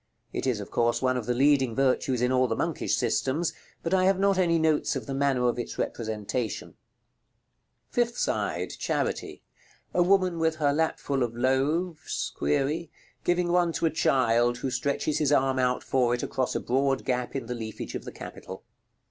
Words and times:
It 0.33 0.47
is, 0.47 0.59
of 0.59 0.71
course, 0.71 0.99
one 1.03 1.15
of 1.15 1.27
the 1.27 1.35
leading 1.35 1.75
virtues 1.75 2.23
in 2.23 2.31
all 2.31 2.47
the 2.47 2.55
monkish 2.55 2.95
systems, 2.95 3.53
but 3.83 3.93
I 3.93 4.05
have 4.05 4.17
not 4.17 4.39
any 4.39 4.57
notes 4.57 4.95
of 4.95 5.05
the 5.05 5.13
manner 5.13 5.47
of 5.47 5.59
its 5.59 5.77
representation.§ 5.77 6.69
LXXXII. 6.71 7.85
Fifth 7.91 8.17
side. 8.17 8.71
Charity. 8.79 9.43
A 9.93 10.01
woman 10.01 10.39
with 10.39 10.55
her 10.55 10.73
lap 10.73 10.97
full 10.99 11.21
of 11.21 11.35
loaves(?), 11.37 12.33
giving 13.23 13.51
one 13.51 13.71
to 13.73 13.85
a 13.85 13.91
child, 13.91 14.57
who 14.57 14.71
stretches 14.71 15.19
his 15.19 15.31
arm 15.31 15.59
out 15.59 15.83
for 15.83 16.15
it 16.15 16.23
across 16.23 16.55
a 16.55 16.59
broad 16.59 17.05
gap 17.05 17.35
in 17.35 17.45
the 17.45 17.53
leafage 17.53 17.93
of 17.93 18.03
the 18.03 18.11
capital. 18.11 18.63